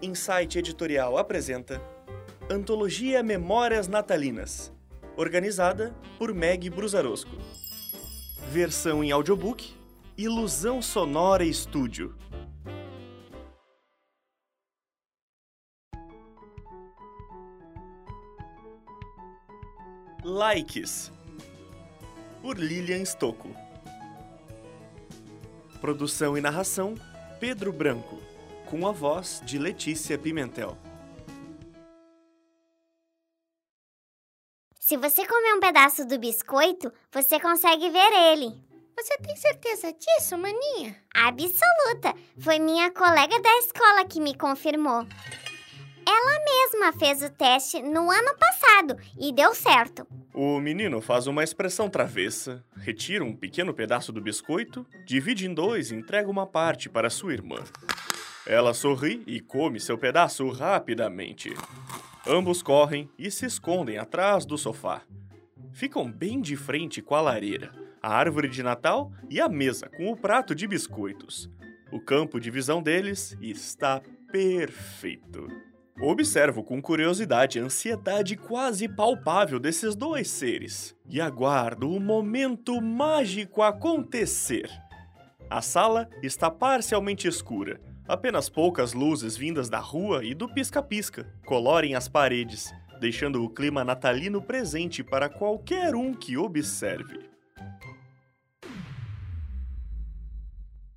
[0.00, 1.82] Insight Editorial apresenta
[2.48, 4.72] Antologia Memórias Natalinas,
[5.16, 7.36] organizada por Meg Brusarosco.
[8.48, 9.74] Versão em audiobook,
[10.16, 12.14] Ilusão Sonora Estúdio.
[20.22, 21.10] Likes,
[22.40, 23.50] por Lilian Stocco.
[25.80, 26.94] Produção e narração,
[27.40, 28.20] Pedro Branco,
[28.70, 30.76] com a voz de Letícia Pimentel.
[34.78, 38.54] Se você comer um pedaço do biscoito, você consegue ver ele.
[38.94, 40.96] Você tem certeza disso, maninha?
[41.14, 42.14] Absoluta!
[42.40, 45.06] Foi minha colega da escola que me confirmou.
[46.06, 50.06] Ela mesma fez o teste no ano passado e deu certo.
[50.34, 55.90] O menino faz uma expressão travessa, retira um pequeno pedaço do biscoito, divide em dois
[55.90, 57.62] e entrega uma parte para sua irmã.
[58.48, 61.52] Ela sorri e come seu pedaço rapidamente.
[62.26, 65.02] Ambos correm e se escondem atrás do sofá.
[65.70, 67.70] Ficam bem de frente com a lareira,
[68.02, 71.50] a árvore de Natal e a mesa com o prato de biscoitos.
[71.92, 74.00] O campo de visão deles está
[74.32, 75.46] perfeito.
[76.00, 83.60] Observo com curiosidade a ansiedade quase palpável desses dois seres e aguardo o momento mágico
[83.60, 84.70] acontecer.
[85.50, 87.78] A sala está parcialmente escura.
[88.08, 93.84] Apenas poucas luzes vindas da rua e do pisca-pisca colorem as paredes, deixando o clima
[93.84, 97.28] natalino presente para qualquer um que observe.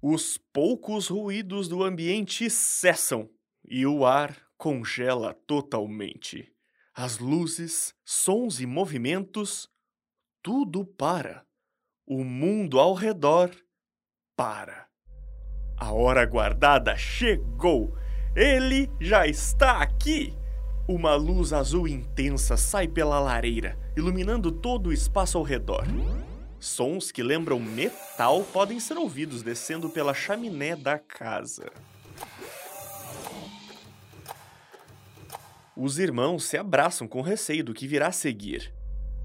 [0.01, 3.29] Os poucos ruídos do ambiente cessam
[3.65, 6.49] e o ar congela totalmente.
[6.93, 9.69] As luzes, sons e movimentos,
[10.41, 11.45] tudo para.
[12.07, 13.51] O mundo ao redor
[14.35, 14.90] para.
[15.81, 17.97] A hora aguardada chegou!
[18.35, 20.31] Ele já está aqui!
[20.87, 25.87] Uma luz azul intensa sai pela lareira, iluminando todo o espaço ao redor.
[26.59, 31.71] Sons que lembram metal podem ser ouvidos descendo pela chaminé da casa.
[35.75, 38.71] Os irmãos se abraçam com receio do que virá a seguir.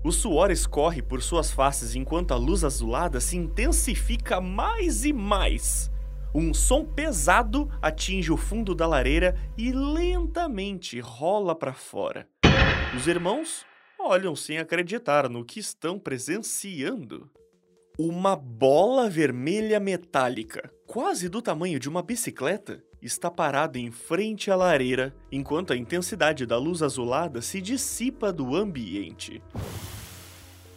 [0.03, 5.95] O suor escorre por suas faces enquanto a luz azulada se intensifica mais e mais.
[6.39, 12.29] Um som pesado atinge o fundo da lareira e lentamente rola para fora.
[12.95, 13.65] Os irmãos
[13.99, 17.31] olham sem acreditar no que estão presenciando.
[17.99, 24.57] Uma bola vermelha metálica, quase do tamanho de uma bicicleta, está parada em frente à
[24.57, 29.43] lareira, enquanto a intensidade da luz azulada se dissipa do ambiente.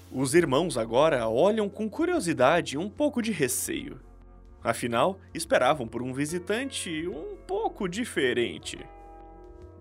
[0.10, 4.00] Os irmãos agora olham com curiosidade e um pouco de receio.
[4.64, 8.78] Afinal, esperavam por um visitante um pouco diferente.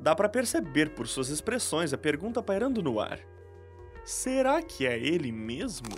[0.01, 3.19] Dá para perceber por suas expressões a pergunta pairando no ar.
[4.05, 5.91] Será que é ele mesmo?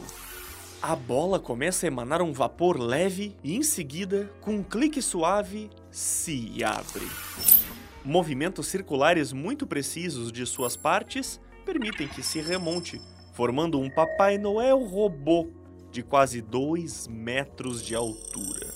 [0.82, 5.68] A bola começa a emanar um vapor leve e, em seguida, com um clique suave,
[5.90, 7.06] se abre.
[8.02, 12.98] Movimentos circulares muito precisos de suas partes permitem que se remonte,
[13.34, 15.50] formando um Papai Noel robô
[15.90, 18.69] de quase 2 metros de altura.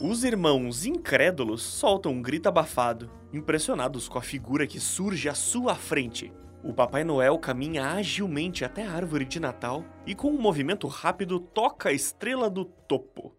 [0.00, 5.74] Os irmãos incrédulos soltam um grito abafado, impressionados com a figura que surge à sua
[5.74, 6.32] frente.
[6.62, 11.40] O Papai Noel caminha agilmente até a árvore de Natal e, com um movimento rápido,
[11.40, 13.34] toca a estrela do topo.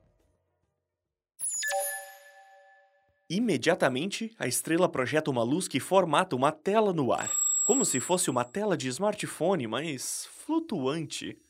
[3.29, 7.31] Imediatamente, a estrela projeta uma luz que formata uma tela no ar,
[7.65, 11.41] como se fosse uma tela de smartphone, mas flutuante.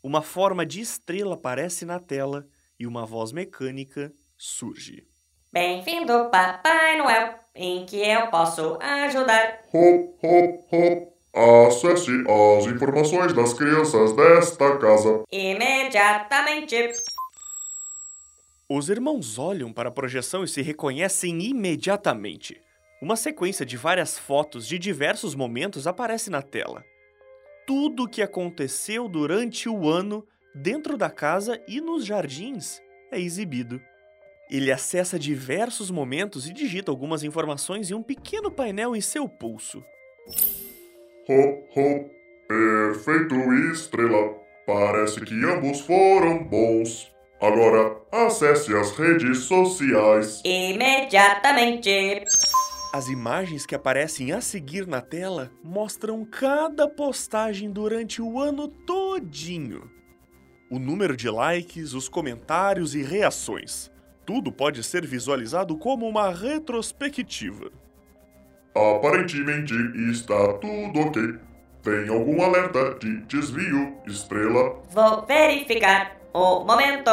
[0.00, 2.46] Uma forma de estrela aparece na tela
[2.78, 4.12] e uma voz mecânica
[4.44, 5.06] surge.
[5.50, 7.34] Bem-vindo, Papai Noel.
[7.54, 9.60] Em que eu posso ajudar?
[9.72, 11.14] Hop, hop, hop.
[11.68, 15.24] Acesse as informações das crianças desta casa.
[15.32, 16.92] Imediatamente.
[18.68, 22.60] Os irmãos olham para a projeção e se reconhecem imediatamente.
[23.00, 26.84] Uma sequência de várias fotos de diversos momentos aparece na tela.
[27.66, 32.80] Tudo o que aconteceu durante o ano dentro da casa e nos jardins
[33.10, 33.80] é exibido.
[34.50, 39.84] Ele acessa diversos momentos e digita algumas informações em um pequeno painel em seu pulso.
[41.28, 42.10] Hop, hop.
[42.46, 43.34] Perfeito,
[43.72, 44.34] estrela.
[44.66, 47.10] Parece que ambos foram bons.
[47.40, 50.40] Agora, acesse as redes sociais.
[50.44, 52.24] Imediatamente.
[52.92, 59.90] As imagens que aparecem a seguir na tela mostram cada postagem durante o ano todinho.
[60.70, 63.90] O número de likes, os comentários e reações.
[64.26, 67.70] Tudo pode ser visualizado como uma retrospectiva.
[68.74, 69.74] Aparentemente
[70.10, 71.38] está tudo ok.
[71.82, 74.82] Tem algum alerta de desvio, estrela?
[74.90, 77.10] Vou verificar o momento.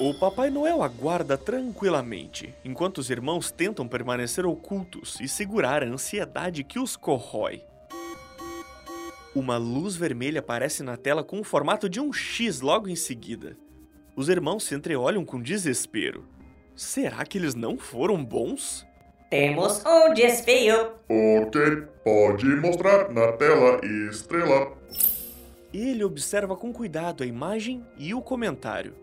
[0.00, 6.62] O Papai Noel aguarda tranquilamente, enquanto os irmãos tentam permanecer ocultos e segurar a ansiedade
[6.62, 7.64] que os corrói.
[9.34, 13.56] Uma luz vermelha aparece na tela com o formato de um X logo em seguida.
[14.14, 16.26] Os irmãos se entreolham com desespero.
[16.76, 18.86] Será que eles não foram bons?
[19.30, 20.92] Temos um desvio.
[21.08, 23.80] Ok, pode mostrar na tela,
[24.10, 24.76] estrela.
[25.72, 28.94] Ele observa com cuidado a imagem e o comentário.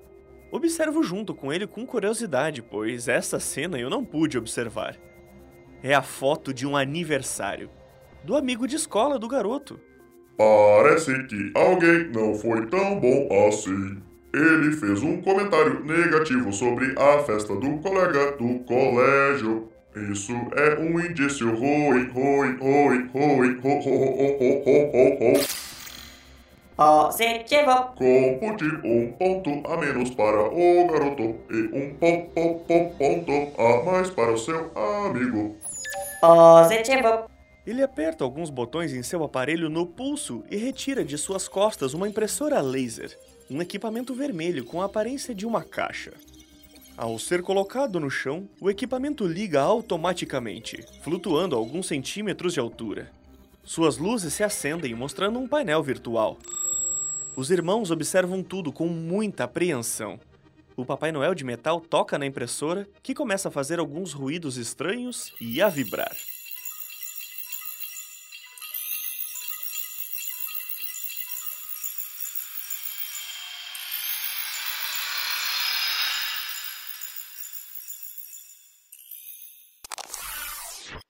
[0.51, 4.95] Observo junto com ele com curiosidade, pois essa cena eu não pude observar.
[5.81, 7.71] É a foto de um aniversário
[8.23, 9.79] do amigo de escola do garoto.
[10.38, 14.08] Parece que alguém não foi tão bom assim.
[14.33, 19.69] Ele fez um comentário negativo sobre a festa do colega do colégio.
[20.11, 25.69] Isso é um indício ruim, ruim, ruim, ruim, ru, ru, ru, ru, ru, ru, ru.
[26.77, 27.73] Positivo.
[27.97, 33.83] Compute um ponto a menos para o garoto e um po, po, po, ponto a
[33.83, 35.57] mais para o seu amigo.
[36.21, 37.29] Positivo.
[37.67, 42.07] Ele aperta alguns botões em seu aparelho no pulso e retira de suas costas uma
[42.07, 43.17] impressora laser,
[43.49, 46.13] um equipamento vermelho com a aparência de uma caixa.
[46.95, 53.11] Ao ser colocado no chão, o equipamento liga automaticamente, flutuando a alguns centímetros de altura.
[53.63, 56.37] Suas luzes se acendem, mostrando um painel virtual.
[57.35, 60.19] Os irmãos observam tudo com muita apreensão.
[60.75, 65.33] O Papai Noel de metal toca na impressora, que começa a fazer alguns ruídos estranhos
[65.39, 66.15] e a vibrar.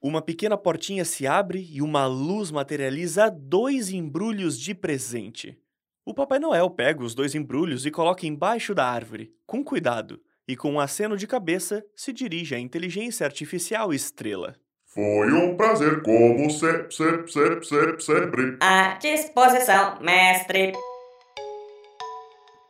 [0.02, 5.58] Uma pequena portinha se abre e uma luz materializa dois embrulhos de presente.
[6.06, 10.56] O Papai Noel pega os dois embrulhos e coloca embaixo da árvore, com cuidado, e
[10.56, 14.56] com um aceno de cabeça se dirige à inteligência artificial Estrela.
[14.86, 18.58] Foi um prazer, como se, se, se, se, sempre.
[18.62, 20.72] À disposição, mestre.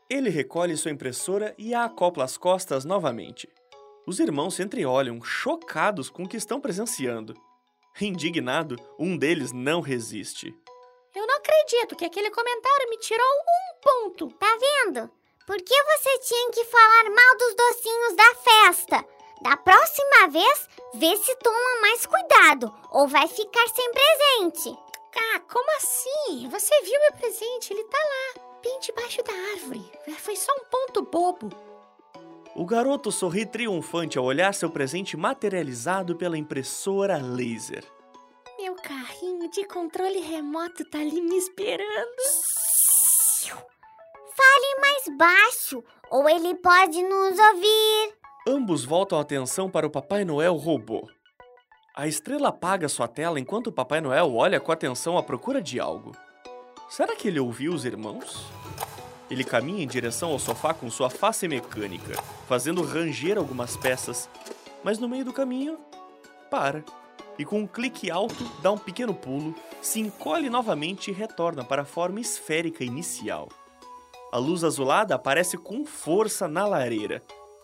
[0.09, 3.47] Ele recolhe sua impressora e a acopla às costas novamente.
[4.09, 7.39] Os irmãos se entreolham, chocados com o que estão presenciando.
[8.01, 10.51] Indignado, um deles não resiste.
[11.13, 14.29] Eu não acredito que aquele comentário me tirou um ponto.
[14.39, 15.11] Tá vendo?
[15.45, 19.05] Por que você tinha que falar mal dos docinhos da festa?
[19.43, 24.75] Da próxima vez, vê se toma mais cuidado ou vai ficar sem presente.
[25.35, 26.49] Ah, como assim?
[26.49, 27.73] Você viu meu presente?
[27.73, 29.85] Ele tá lá, bem debaixo da árvore.
[30.17, 31.68] Foi só um ponto bobo.
[32.59, 37.85] O garoto sorri triunfante ao olhar seu presente materializado pela impressora laser.
[38.59, 42.21] Meu carrinho de controle remoto tá ali me esperando.
[43.47, 48.13] Fale mais baixo ou ele pode nos ouvir.
[48.45, 51.09] Ambos voltam a atenção para o Papai Noel robô.
[51.95, 55.79] A estrela apaga sua tela enquanto o Papai Noel olha com atenção à procura de
[55.79, 56.11] algo.
[56.89, 58.58] Será que ele ouviu os irmãos?
[59.29, 64.29] Ele caminha em direção ao sofá com sua face mecânica, fazendo ranger algumas peças,
[64.83, 65.77] mas no meio do caminho,
[66.49, 66.83] para.
[67.37, 71.83] E com um clique alto, dá um pequeno pulo, se encolhe novamente e retorna para
[71.83, 73.47] a forma esférica inicial.
[74.31, 77.23] A luz azulada aparece com força na lareira.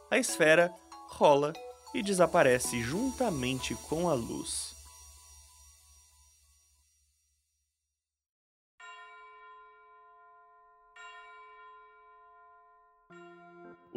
[0.09, 0.73] A esfera
[1.09, 1.51] rola
[1.93, 4.74] e desaparece juntamente com a luz.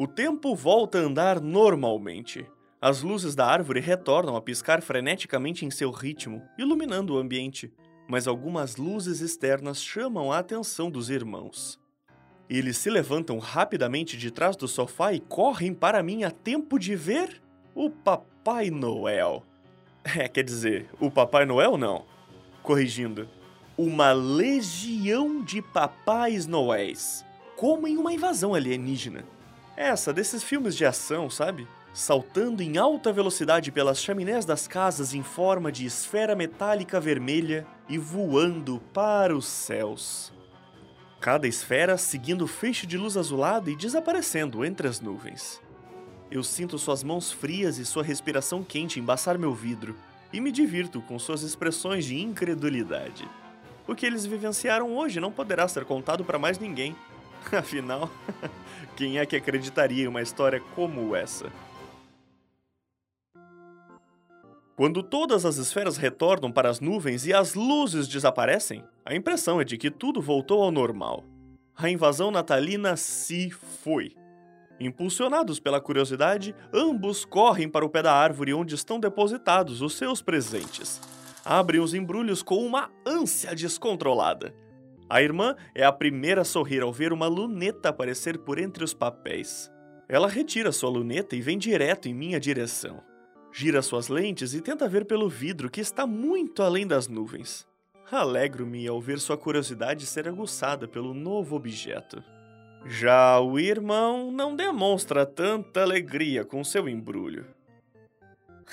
[0.01, 2.47] O tempo volta a andar normalmente.
[2.81, 7.75] As luzes da árvore retornam a piscar freneticamente em seu ritmo, iluminando o ambiente,
[8.07, 11.81] mas algumas luzes externas chamam a atenção dos irmãos.
[12.49, 16.95] Eles se levantam rapidamente de trás do sofá e correm para mim a tempo de
[16.95, 17.43] ver
[17.75, 19.43] o Papai Noel.
[20.05, 22.05] É, quer dizer, o Papai Noel não.
[22.63, 23.29] Corrigindo,
[23.77, 27.25] uma legião de Papais Noéis,
[27.57, 29.25] como em uma invasão alienígena.
[29.81, 31.69] Essa desses filmes de ação, sabe?
[31.95, 37.97] Saltando em alta velocidade pelas chaminés das casas em forma de esfera metálica vermelha e
[37.97, 40.33] voando para os céus.
[41.21, 45.63] Cada esfera seguindo o feixe de luz azulada e desaparecendo entre as nuvens.
[46.29, 49.95] Eu sinto suas mãos frias e sua respiração quente embaçar meu vidro
[50.33, 53.31] e me divirto com suas expressões de incredulidade.
[53.87, 56.97] O que eles vivenciaram hoje não poderá ser contado para mais ninguém.
[57.53, 58.11] Afinal,
[58.97, 61.51] quem é que acreditaria em uma história como essa?
[64.77, 69.65] Quando todas as esferas retornam para as nuvens e as luzes desaparecem, a impressão é
[69.65, 71.25] de que tudo voltou ao normal.
[71.77, 74.15] A invasão natalina se foi.
[74.79, 80.23] Impulsionados pela curiosidade, ambos correm para o pé da árvore onde estão depositados os seus
[80.23, 81.01] presentes.
[81.45, 84.55] Abrem os embrulhos com uma ânsia descontrolada.
[85.11, 88.93] A irmã é a primeira a sorrir ao ver uma luneta aparecer por entre os
[88.93, 89.71] papéis.
[90.07, 93.03] Ela retira sua luneta e vem direto em minha direção.
[93.51, 97.67] Gira suas lentes e tenta ver pelo vidro que está muito além das nuvens.
[98.11, 102.23] Alegro-me ao ver sua curiosidade ser aguçada pelo novo objeto.
[102.87, 107.47] Já o irmão não demonstra tanta alegria com seu embrulho.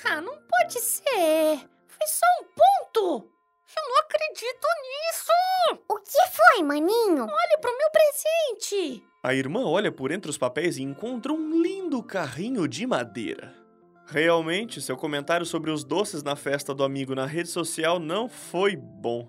[0.04, 1.58] Ah, não pode ser!
[1.86, 3.35] Foi só um ponto!
[3.78, 5.82] Eu não acredito nisso!
[5.88, 7.24] O que foi, maninho?
[7.24, 9.02] Olhe pro meu presente!
[9.22, 13.54] A irmã olha por entre os papéis e encontra um lindo carrinho de madeira.
[14.06, 18.76] Realmente, seu comentário sobre os doces na festa do amigo na rede social não foi
[18.76, 19.28] bom.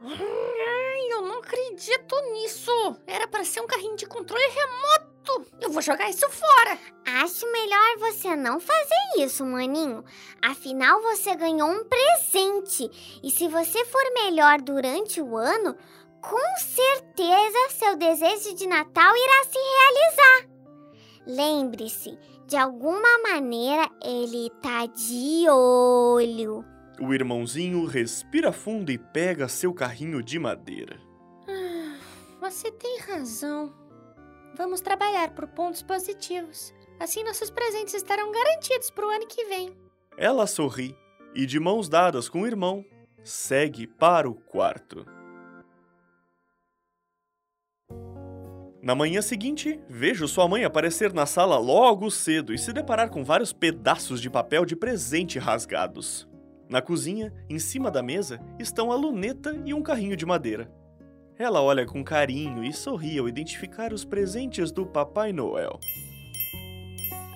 [0.00, 2.70] Ai, eu não acredito nisso!
[3.06, 5.13] Era para ser um carrinho de controle remoto!
[5.60, 6.78] Eu vou jogar isso fora!
[7.06, 10.04] Acho melhor você não fazer isso, maninho.
[10.42, 12.90] Afinal, você ganhou um presente.
[13.22, 15.76] E se você for melhor durante o ano,
[16.20, 20.54] com certeza seu desejo de Natal irá se realizar.
[21.26, 26.64] Lembre-se, de alguma maneira ele tá de olho.
[27.00, 30.98] O irmãozinho respira fundo e pega seu carrinho de madeira.
[31.48, 31.96] Ah,
[32.40, 33.83] você tem razão.
[34.56, 36.72] Vamos trabalhar por pontos positivos.
[37.00, 39.76] Assim nossos presentes estarão garantidos para o ano que vem.
[40.16, 40.96] Ela sorri
[41.34, 42.84] e, de mãos dadas com o irmão,
[43.24, 45.04] segue para o quarto.
[48.80, 53.24] Na manhã seguinte, vejo sua mãe aparecer na sala logo cedo e se deparar com
[53.24, 56.28] vários pedaços de papel de presente rasgados.
[56.68, 60.70] Na cozinha, em cima da mesa, estão a luneta e um carrinho de madeira.
[61.38, 65.80] Ela olha com carinho e sorri ao identificar os presentes do Papai Noel.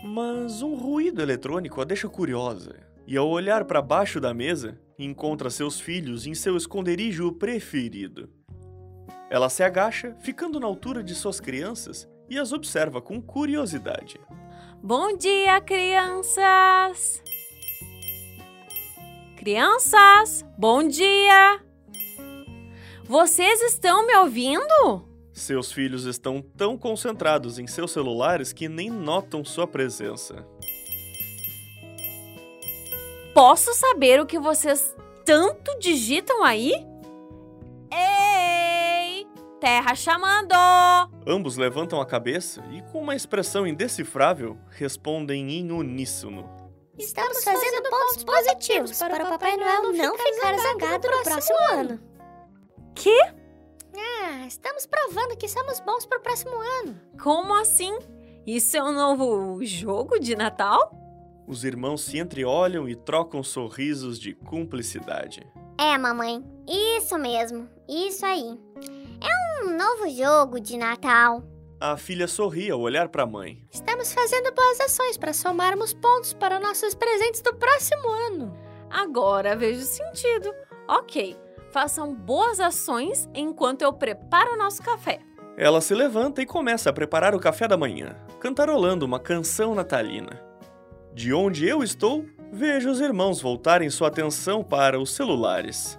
[0.05, 2.77] Mas um ruído eletrônico a deixa curiosa,
[3.07, 8.29] e ao olhar para baixo da mesa, encontra seus filhos em seu esconderijo preferido.
[9.29, 14.21] Ela se agacha, ficando na altura de suas crianças, e as observa com curiosidade.
[14.83, 17.23] Bom dia, crianças!
[19.37, 21.68] Crianças, bom dia!
[23.09, 25.03] Vocês estão me ouvindo?
[25.33, 30.47] Seus filhos estão tão concentrados em seus celulares que nem notam sua presença.
[33.33, 36.73] Posso saber o que vocês tanto digitam aí?
[37.91, 39.27] Ei!
[39.59, 40.53] Terra chamando!
[41.27, 46.47] Ambos levantam a cabeça e, com uma expressão indecifrável, respondem em uníssono.
[46.99, 52.08] Estamos fazendo pontos positivos para o Papai Noel não ficar zangado no próximo ano.
[52.99, 53.17] Que?
[53.97, 56.51] Ah, estamos provando que somos bons para o próximo
[56.83, 57.01] ano.
[57.23, 57.97] Como assim?
[58.45, 60.91] Isso é um novo jogo de Natal?
[61.47, 65.47] Os irmãos se entreolham e trocam sorrisos de cumplicidade.
[65.79, 68.59] É, mamãe, isso mesmo, isso aí.
[69.21, 71.45] É um novo jogo de Natal.
[71.81, 73.65] A filha sorri ao olhar para a mãe.
[73.71, 78.59] Estamos fazendo boas ações para somarmos pontos para nossos presentes do próximo ano.
[78.91, 80.53] Agora vejo sentido.
[80.89, 81.37] Ok,
[81.73, 85.21] façam boas ações enquanto eu preparo o nosso café.
[85.57, 90.41] Ela se levanta e começa a preparar o café da manhã, cantarolando uma canção natalina.
[91.13, 95.99] De onde eu estou, vejo os irmãos voltarem sua atenção para os celulares.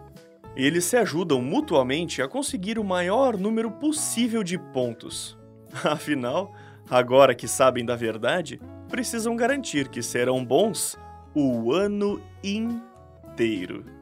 [0.55, 5.37] Eles se ajudam mutuamente a conseguir o maior número possível de pontos.
[5.83, 6.53] Afinal,
[6.89, 10.97] agora que sabem da verdade, precisam garantir que serão bons
[11.35, 13.98] o ano inteiro.